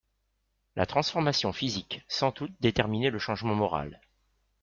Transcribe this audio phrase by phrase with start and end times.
[0.75, 4.01] La transformation physique, sans doute déterminait le changement moral.